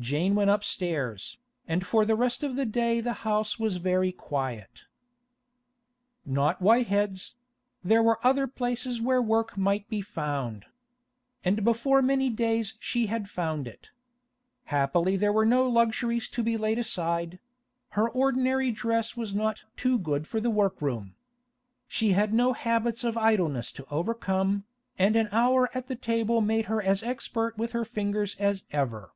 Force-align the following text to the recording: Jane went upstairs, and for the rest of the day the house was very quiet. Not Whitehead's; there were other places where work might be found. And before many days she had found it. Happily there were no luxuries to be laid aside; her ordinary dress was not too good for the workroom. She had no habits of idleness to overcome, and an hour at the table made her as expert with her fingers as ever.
Jane 0.00 0.34
went 0.34 0.50
upstairs, 0.50 1.38
and 1.68 1.86
for 1.86 2.04
the 2.04 2.16
rest 2.16 2.42
of 2.42 2.56
the 2.56 2.66
day 2.66 3.00
the 3.00 3.12
house 3.22 3.60
was 3.60 3.76
very 3.76 4.10
quiet. 4.10 4.86
Not 6.26 6.60
Whitehead's; 6.60 7.36
there 7.84 8.02
were 8.02 8.18
other 8.26 8.48
places 8.48 9.00
where 9.00 9.22
work 9.22 9.56
might 9.56 9.88
be 9.88 10.00
found. 10.00 10.64
And 11.44 11.62
before 11.62 12.02
many 12.02 12.28
days 12.28 12.74
she 12.80 13.06
had 13.06 13.30
found 13.30 13.68
it. 13.68 13.92
Happily 14.64 15.16
there 15.16 15.32
were 15.32 15.46
no 15.46 15.68
luxuries 15.70 16.26
to 16.30 16.42
be 16.42 16.56
laid 16.56 16.80
aside; 16.80 17.38
her 17.90 18.10
ordinary 18.10 18.72
dress 18.72 19.16
was 19.16 19.32
not 19.32 19.62
too 19.76 19.96
good 20.00 20.26
for 20.26 20.40
the 20.40 20.50
workroom. 20.50 21.14
She 21.86 22.10
had 22.14 22.34
no 22.34 22.52
habits 22.52 23.04
of 23.04 23.16
idleness 23.16 23.70
to 23.70 23.86
overcome, 23.92 24.64
and 24.98 25.14
an 25.14 25.28
hour 25.30 25.70
at 25.72 25.86
the 25.86 25.94
table 25.94 26.40
made 26.40 26.64
her 26.64 26.82
as 26.82 27.04
expert 27.04 27.56
with 27.56 27.70
her 27.70 27.84
fingers 27.84 28.34
as 28.40 28.64
ever. 28.72 29.12